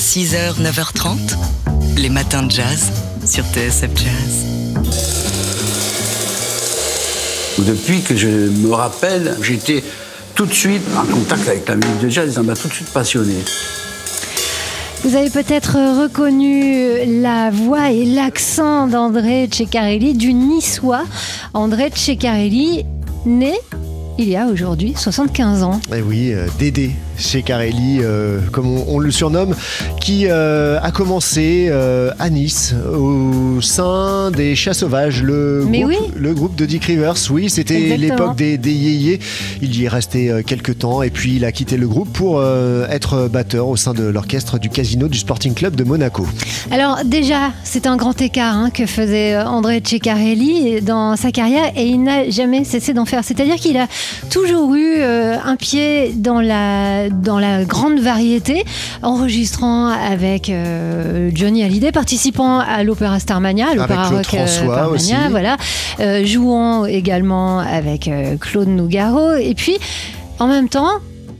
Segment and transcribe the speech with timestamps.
[0.00, 1.36] 6h, 9h30,
[1.98, 2.90] les matins de jazz
[3.26, 4.46] sur TSF Jazz.
[7.58, 9.84] Depuis que je me rappelle, j'étais
[10.34, 12.88] tout de suite en contact avec la musique de jazz, ça m'a tout de suite
[12.88, 13.34] passionné.
[15.04, 21.04] Vous avez peut-être reconnu la voix et l'accent d'André Ceccarelli, du niçois.
[21.52, 22.86] André Ceccarelli,
[23.26, 23.52] né
[24.18, 25.80] il y a aujourd'hui 75 ans.
[25.94, 29.54] Et oui, euh, Dédé chez Carelli, euh, comme on, le surnomme,
[30.00, 36.34] qui euh, a commencé euh, à Nice au sein des Chats Sauvages, le, groupe, le
[36.34, 37.14] groupe de Dick Rivers.
[37.30, 39.20] Oui, c'était l'époque des, des yéyés.
[39.60, 43.28] Il y est resté quelques temps et puis il a quitté le groupe pour être
[43.28, 46.26] batteur au sein de l'orchestre du Casino du Sporting Club de Monaco.
[46.70, 51.84] Alors déjà, c'est un grand écart hein, que faisait André Ceccarelli dans sa carrière et
[51.84, 53.24] il n'a jamais cessé d'en faire.
[53.24, 53.86] C'est-à-dire qu'il a
[54.30, 58.64] toujours eu un pied dans la dans la grande variété,
[59.02, 65.56] enregistrant avec euh, Johnny Hallyday, participant à l'opéra Starmania, l'opéra rock euh, Starmania, voilà,
[66.00, 69.78] euh, jouant également avec Claude Nougaro, et puis
[70.38, 70.90] en même temps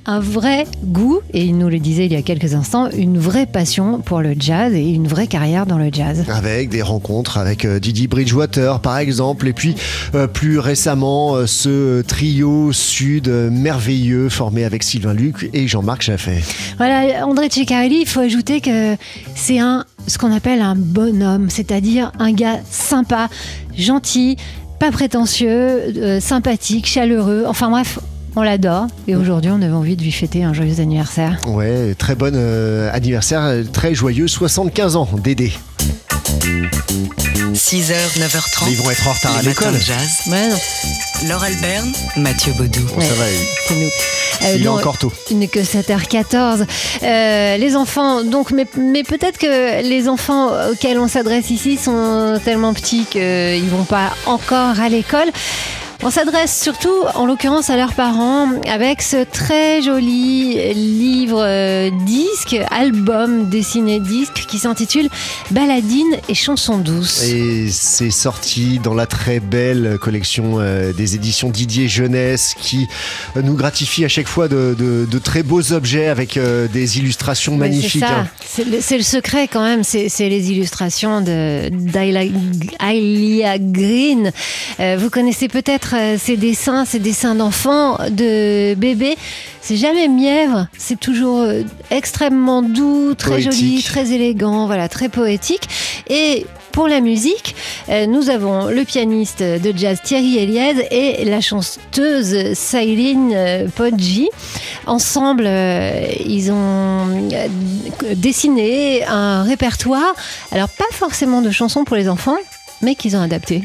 [0.06, 3.46] un vrai goût, et il nous le disait il y a quelques instants, une vraie
[3.46, 6.24] passion pour le jazz et une vraie carrière dans le jazz.
[6.28, 9.74] Avec des rencontres avec euh, Didi Bridgewater par exemple, et puis
[10.14, 16.42] euh, plus récemment euh, ce trio sud merveilleux formé avec Sylvain Luc et Jean-Marc Chaffet.
[16.78, 18.96] Voilà, André Ceccarelli, il faut ajouter que
[19.34, 23.28] c'est un ce qu'on appelle un bonhomme, c'est-à-dire un gars sympa,
[23.76, 24.36] gentil,
[24.78, 27.44] pas prétentieux, sympathique, chaleureux.
[27.46, 27.98] Enfin bref,
[28.36, 31.38] on l'adore et aujourd'hui on avait envie de lui fêter un joyeux anniversaire.
[31.46, 35.52] Ouais, très bon euh, anniversaire, très joyeux, 75 ans, Dédé.
[37.54, 38.68] 6h, 9h30.
[38.70, 39.74] ils vont être en retard à l'école.
[39.80, 40.32] jazz.
[41.28, 42.88] Laure Alberne, Mathieu Baudou.
[43.00, 43.24] ça va,
[43.66, 43.88] c'est nous.
[44.42, 45.12] Euh, il est encore tôt.
[45.30, 46.64] Il n'est que 7h14.
[47.02, 52.40] Euh, les enfants, donc, mais, mais peut-être que les enfants auxquels on s'adresse ici sont
[52.44, 55.30] tellement petits qu'ils ne vont pas encore à l'école.
[56.02, 62.56] On s'adresse surtout, en l'occurrence, à leurs parents avec ce très joli livre euh, disque,
[62.70, 65.10] album dessiné disque qui s'intitule
[65.50, 67.22] Baladine et chansons douces.
[67.24, 72.88] Et c'est sorti dans la très belle collection euh, des éditions Didier Jeunesse qui
[73.36, 76.38] euh, nous gratifie à chaque fois de, très beaux objets avec
[76.72, 78.02] des illustrations magnifiques.
[78.04, 78.26] Hein.
[78.46, 84.32] C'est le, secret quand même, c'est les illustrations de d'Ailia Green.
[84.78, 89.16] vous connaissez peut-être euh, ces dessins, ces dessins d'enfants, de bébés.
[89.60, 95.68] C'est jamais mièvre, c'est toujours euh, extrêmement doux, très joli, très élégant, voilà, très poétique.
[96.08, 97.54] Et pour la musique,
[97.88, 104.28] euh, nous avons le pianiste de jazz Thierry Eliade et la chanteuse Céline Poggi.
[104.86, 105.48] Ensemble,
[106.24, 107.28] ils ont
[108.14, 110.14] dessiné un répertoire,
[110.52, 112.38] alors pas forcément de chansons pour les enfants,
[112.82, 113.62] mais qu'ils ont adapté.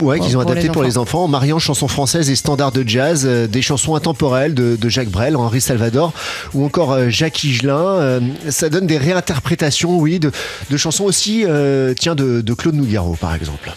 [0.00, 3.24] Ouais, qu'ils ont adapté pour les enfants, en mariant chansons françaises et standards de jazz,
[3.26, 6.12] euh, des chansons intemporelles de, Jacques Brel, Henri Salvador
[6.54, 7.76] ou encore euh, Jacques Higelin.
[7.76, 10.30] Euh, ça donne des réinterprétations, oui, de,
[10.76, 11.44] chansons aussi,
[11.98, 13.70] tiens, de, de Claude Nougaro, par exemple.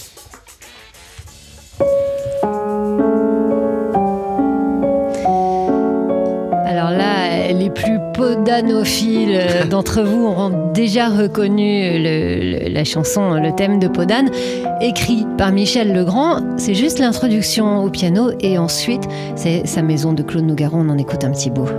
[8.51, 11.99] Podanophiles euh, d'entre vous auront déjà reconnu
[12.69, 14.29] la chanson, le thème de Podane,
[14.81, 16.41] écrit par Michel Legrand.
[16.57, 19.03] C'est juste l'introduction au piano et ensuite
[19.35, 20.77] c'est sa maison de Claude Nougaro.
[20.77, 21.69] On en écoute un petit bout.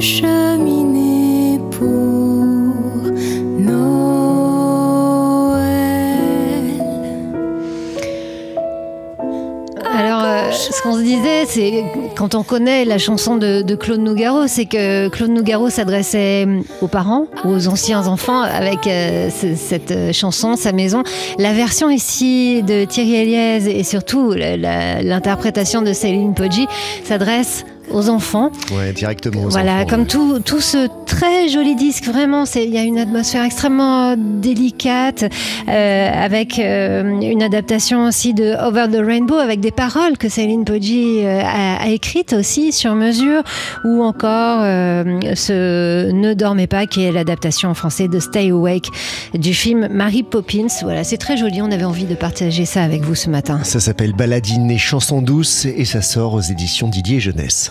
[0.00, 1.88] Cheminée pour
[3.58, 3.80] Noël.
[9.94, 11.84] Alors, euh, ce qu'on se disait, c'est
[12.16, 16.46] quand on connaît la chanson de, Claude Nougaro, c'est que Claude Nougaro s'adressait
[16.80, 21.02] aux parents, aux anciens enfants, avec euh, cette euh, chanson, sa maison.
[21.38, 26.66] La version ici de Thierry Eliès et surtout l'interprétation de Céline Poggi
[27.04, 28.50] s'adresse aux enfants.
[28.72, 32.82] Ouais, directement aux voilà, comme tout, tout ce très joli disque, vraiment, il y a
[32.82, 35.24] une atmosphère extrêmement délicate,
[35.68, 40.64] euh, avec euh, une adaptation aussi de Over the Rainbow, avec des paroles que Céline
[40.64, 43.42] Poggi euh, a, a, écrites aussi sur mesure,
[43.84, 48.88] ou encore ce Ne dormez pas, qui est l'adaptation en français de Stay Awake
[49.34, 50.66] du film Mary Poppins.
[50.82, 53.60] Voilà, c'est très joli, on avait envie de partager ça avec vous ce matin.
[53.64, 57.70] Ça s'appelle Baladine et chansons douces et ça sort aux éditions Didier Jeunesse.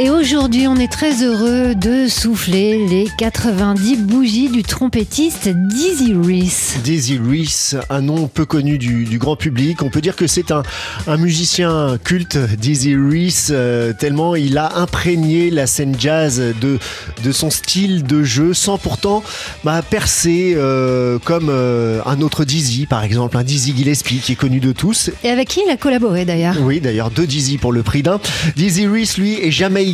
[0.00, 6.76] Et aujourd'hui, on est très heureux de souffler les 90 bougies du trompettiste Dizzy Reese.
[6.84, 9.82] Dizzy Reese, un nom peu connu du, grand public.
[9.82, 10.62] On peut dire que c'est un,
[11.16, 16.78] musicien culte, Dizzy Reese, euh, tellement il a imprégné la scène jazz de,
[17.24, 19.24] de son style de jeu sans pourtant
[19.64, 24.36] bah, percer euh, comme euh, un autre Dizzy, par exemple, un Dizzy Gillespie qui est
[24.36, 25.10] connu de tous.
[25.24, 26.54] Et avec qui il a collaboré d'ailleurs?
[26.60, 28.20] Oui, d'ailleurs, deux Dizzy pour le prix d'un.
[28.54, 29.87] Dizzy Reese, lui, est jamais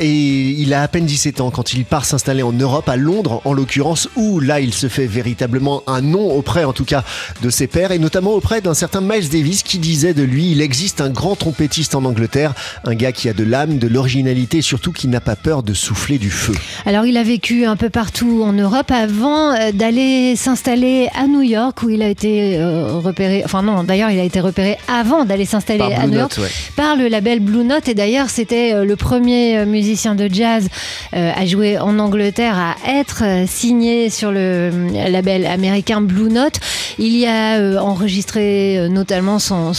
[0.00, 0.10] et
[0.58, 3.52] il a à peine 17 ans quand il part s'installer en Europe, à Londres en
[3.52, 7.02] l'occurrence, où là il se fait véritablement un nom auprès en tout cas
[7.42, 10.60] de ses pairs et notamment auprès d'un certain Miles Davis qui disait de lui il
[10.60, 12.54] existe un grand trompettiste en Angleterre,
[12.84, 15.74] un gars qui a de l'âme, de l'originalité et surtout qui n'a pas peur de
[15.74, 16.54] souffler du feu.
[16.86, 21.42] Alors il a vécu un peu partout en Europe avant euh, d'aller s'installer à New
[21.42, 25.24] York où il a été euh, repéré, enfin non d'ailleurs il a été repéré avant
[25.24, 26.38] d'aller s'installer à New York
[26.76, 30.68] par le label Blue Note et d'ailleurs c'était euh, le premier euh, musicien de jazz
[31.14, 34.70] euh, à jouer en Angleterre, à être euh, signé sur le
[35.10, 36.60] label américain Blue Note.
[36.98, 39.72] Il y a enregistré notamment son,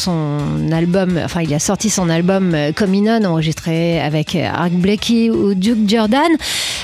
[0.72, 6.32] album, enfin il a sorti son album Cominon, enregistré avec Art Blakey ou Duke Jordan.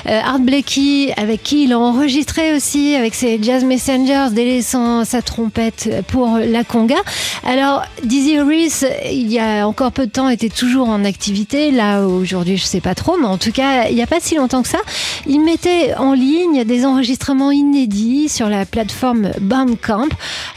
[0.06, 5.90] Art Blakey, avec qui il a enregistré aussi avec ses Jazz Messengers, délaissant sa trompette
[6.08, 6.96] pour la conga.
[7.44, 11.70] Alors, Dizzy Reese, il y a encore peu de temps, était toujours en activité.
[11.70, 14.36] Là, aujourd'hui, je sais pas trop, mais en tout cas, il n'y a pas si
[14.36, 14.80] longtemps que ça,
[15.26, 20.08] il mettait en ligne des enregistrements inédits sur la plateforme Bandcamp.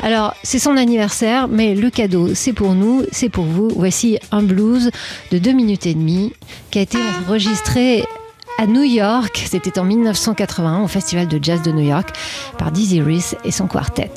[0.01, 3.69] Alors, c'est son anniversaire, mais le cadeau, c'est pour nous, c'est pour vous.
[3.75, 4.91] Voici un blues
[5.31, 6.33] de 2 minutes et demie
[6.71, 8.05] qui a été enregistré
[8.57, 9.43] à New York.
[9.49, 12.09] C'était en 1981 au Festival de Jazz de New York
[12.57, 14.11] par Dizzy Reese et son quartet.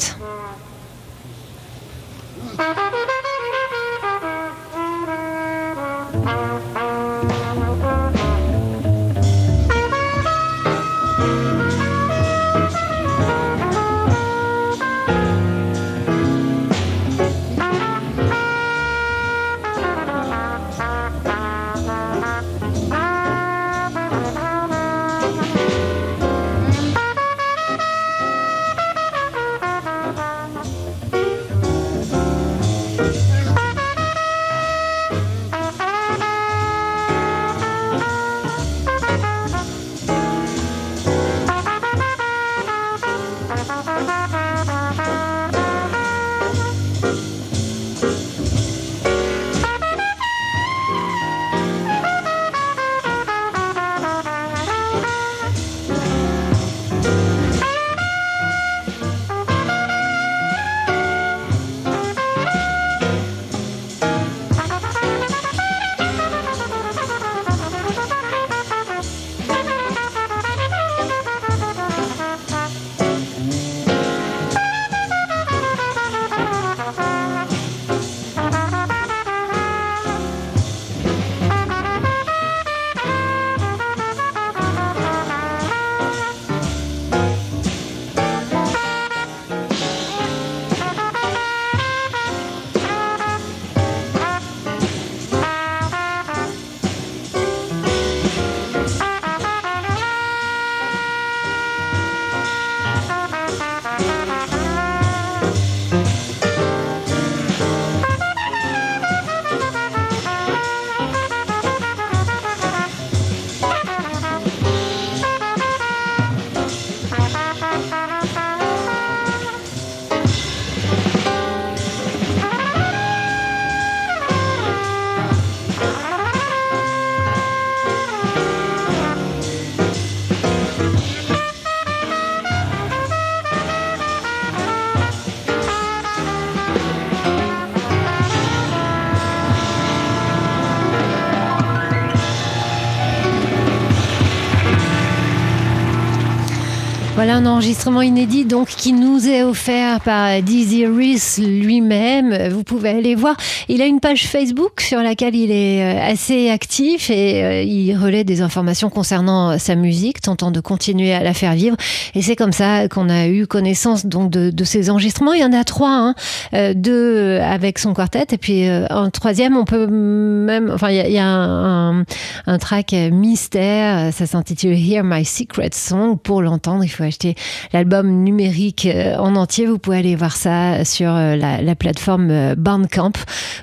[147.16, 152.52] Voilà un enregistrement inédit donc qui nous est offert par Dizzy Reese lui-même.
[152.52, 153.38] Vous pouvez aller voir.
[153.70, 157.96] Il a une page Facebook sur laquelle il est euh, assez actif et euh, il
[157.96, 161.78] relaie des informations concernant sa musique, tentant de continuer à la faire vivre.
[162.14, 165.32] Et c'est comme ça qu'on a eu connaissance donc de, de, ces enregistrements.
[165.32, 166.14] Il y en a trois, hein.
[166.52, 169.56] Euh, deux avec son quartet et puis un troisième.
[169.56, 172.04] On peut même, enfin, il y a, un,
[172.46, 174.12] un, track mystère.
[174.12, 176.18] Ça s'intitule Hear My Secret Song.
[176.22, 177.34] Pour l'entendre, il faut acheter
[177.72, 179.66] l'album numérique euh, en entier.
[179.66, 183.12] Vous pouvez aller voir ça sur euh, la, plateforme euh, Bandcamp.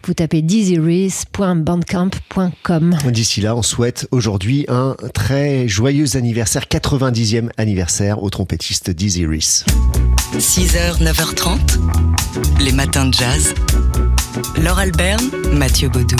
[0.05, 2.97] Vous tapez dizzyreese.bandcamp.com.
[3.12, 9.65] D'ici là, on souhaite aujourd'hui un très joyeux anniversaire, 90e anniversaire au trompettiste Dizzy Reese.
[10.38, 11.59] 6h, 9h30,
[12.59, 13.53] les matins de jazz.
[14.61, 15.19] Laure Albert,
[15.51, 16.15] Mathieu Baudou.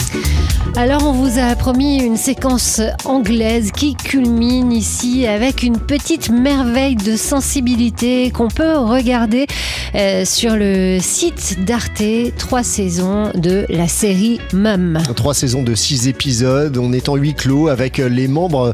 [0.76, 6.96] Alors on vous a promis une séquence anglaise qui culmine ici avec une petite merveille
[6.96, 9.46] de sensibilité qu'on peut regarder
[9.94, 12.02] euh, sur le site d'Arte,
[12.36, 14.98] trois saisons de la série Mum.
[15.14, 18.72] Trois saisons de six épisodes, on est en huis clos avec les membres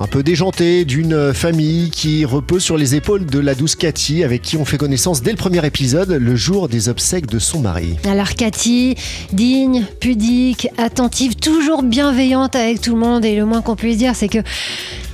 [0.00, 4.42] un peu déjanté d'une famille qui repose sur les épaules de la douce Cathy avec
[4.42, 7.96] qui on fait connaissance dès le premier épisode, le jour des obsèques de son mari.
[8.08, 8.94] Alors Cathy,
[9.32, 13.24] digne, pudique, attentive, toujours bienveillante avec tout le monde.
[13.24, 14.38] Et le moins qu'on puisse dire c'est que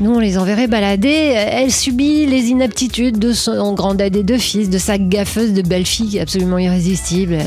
[0.01, 4.69] nous on les enverrait balader, elle subit les inaptitudes de son grand et deux fils,
[4.69, 7.39] de sa gaffeuse de belle-fille absolument irrésistible,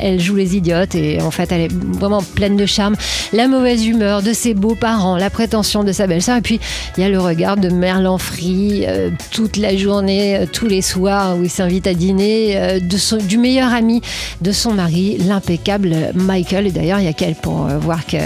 [0.00, 2.94] elle, joue les idiotes et en fait elle est vraiment pleine de charme,
[3.32, 6.53] la mauvaise humeur de ses beaux-parents, la prétention de sa belle-sœur et puis
[6.96, 10.82] il y a le regard de Merlan Free euh, toute la journée, euh, tous les
[10.82, 12.80] soirs où il s'invite à dîner, euh,
[13.20, 14.00] du meilleur ami
[14.40, 16.68] de son mari, l'impeccable Michael.
[16.68, 18.16] Et d'ailleurs, il y a qu'elle pour voir que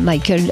[0.00, 0.50] Michael,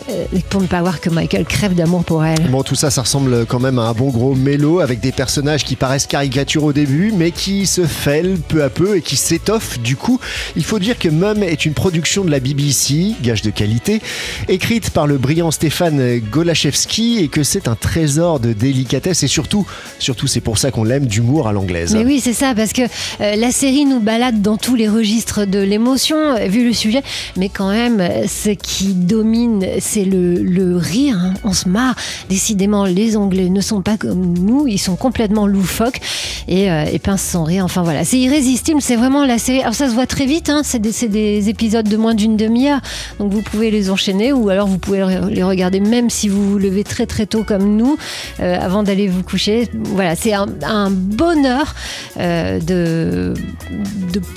[0.49, 2.49] pour ne pas voir que Michael crève d'amour pour elle.
[2.51, 5.65] Bon, tout ça, ça ressemble quand même à un bon gros mélo avec des personnages
[5.65, 9.79] qui paraissent caricatures au début, mais qui se fêlent peu à peu et qui s'étoffent.
[9.81, 10.21] Du coup,
[10.57, 14.01] il faut dire que Mum est une production de la BBC, gage de qualité,
[14.49, 19.67] écrite par le brillant Stéphane Golachevski et que c'est un trésor de délicatesse et surtout,
[19.99, 21.95] surtout c'est pour ça qu'on l'aime, d'humour à l'anglaise.
[21.95, 25.47] Mais oui, c'est ça, parce que euh, la série nous balade dans tous les registres
[25.47, 27.03] de l'émotion, euh, vu le sujet,
[27.37, 31.19] mais quand même, ce qui domine, c'est le, rire.
[31.21, 31.35] Hein.
[31.45, 31.95] On se marre.
[32.29, 36.01] Décidément, les Anglais ne sont pas comme nous, ils sont complètement loufoques
[36.49, 37.65] et, euh, et pincent sans rire.
[37.65, 39.61] Enfin voilà, c'est irrésistible, c'est vraiment la série.
[39.61, 40.63] Alors ça se voit très vite, hein.
[40.65, 42.81] c'est des, des, épisodes de moins d'une demi-heure,
[43.19, 46.59] donc vous pouvez les enchaîner ou alors vous pouvez les regarder même si vous vous
[46.59, 47.97] levez très très tôt comme nous,
[48.41, 49.69] euh, avant d'aller vous coucher.
[49.75, 51.75] Voilà, c'est un, bonheur
[52.19, 53.35] euh, de,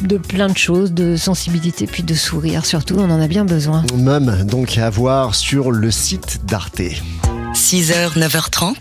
[0.01, 3.83] de, plein de choses, de sensibilité, puis de sourire surtout, on en a bien besoin.
[3.95, 6.81] Même donc à voir sur le site d'Arte.
[7.53, 8.75] 6h, 9h30,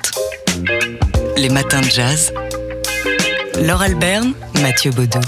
[1.37, 2.33] les matins de jazz.
[3.61, 5.21] Laure Alberne, Mathieu Baudou.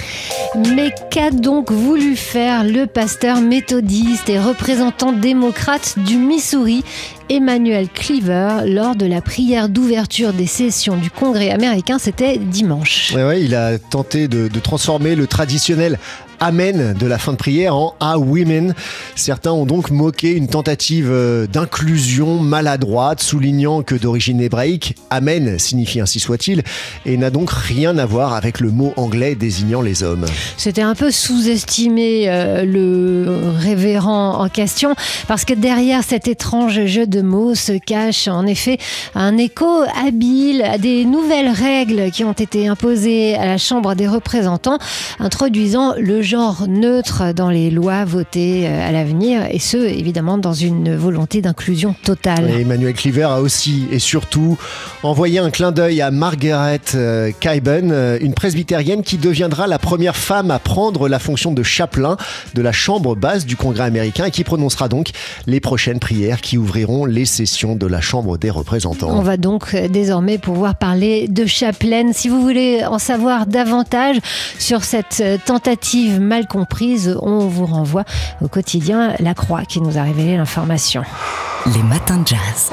[0.57, 6.85] Mais qu'a donc voulu faire le pasteur méthodiste et représentant démocrate du Missouri,
[7.29, 11.99] Emmanuel Cleaver, lors de la prière d'ouverture des sessions du Congrès américain?
[11.99, 13.13] C'était dimanche.
[13.15, 15.99] Ouais, il a tenté de transformer le traditionnel
[16.47, 18.75] Amen de la fin de prière en A Women.
[19.17, 26.03] Certains ont donc moqué une tentative euh, d'inclusion maladroite, soulignant que d'origine hébraïque, Amen signifie
[26.03, 26.63] ainsi soit-il,
[27.07, 30.27] et n'a donc rien à voir avec le mot anglais désignant les hommes.
[30.59, 34.95] C'était un peu sous-estimé euh, le révérend en question,
[35.27, 38.77] parce que derrière cet étrange jeu de mots se cache en effet
[39.15, 44.77] un écho habile des nouvelles règles qui ont été imposées à la Chambre des représentants,
[45.21, 50.53] introduisant le genre neutre dans les lois votées euh, à l'avenir, et ce, évidemment, dans
[50.53, 52.51] une volonté d'inclusion totale.
[52.51, 54.59] Emmanuel Cleaver a aussi et surtout
[55.05, 60.17] envoyé un clin d'œil à Margaret euh, Kaiben, euh, une presbytérienne qui deviendra la première
[60.17, 62.17] femme à prendre la fonction de chapelain
[62.55, 65.11] de la chambre basse du Congrès américain et qui prononcera donc
[65.47, 69.17] les prochaines prières qui ouvriront les sessions de la Chambre des représentants.
[69.17, 72.13] On va donc désormais pouvoir parler de chapelaine.
[72.13, 74.17] Si vous voulez en savoir davantage
[74.59, 78.05] sur cette tentative mal comprise, on vous renvoie
[78.41, 81.03] au quotidien La Croix qui nous a révélé l'information.
[81.75, 82.71] Les matins de jazz.